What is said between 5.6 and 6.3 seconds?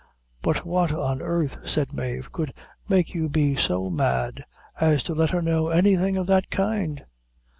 anything of